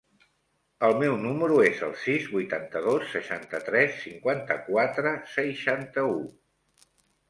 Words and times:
El 0.87 0.95
meu 1.03 1.17
número 1.25 1.59
es 1.65 1.83
el 1.89 1.93
sis, 2.07 2.25
vuitanta-dos, 2.33 3.07
seixanta-tres, 3.13 4.03
cinquanta-quatre, 4.09 5.17
seixanta-u. 5.39 6.23